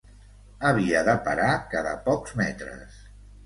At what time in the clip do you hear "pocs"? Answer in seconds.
2.11-2.37